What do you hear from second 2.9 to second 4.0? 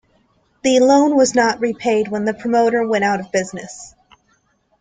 out of business.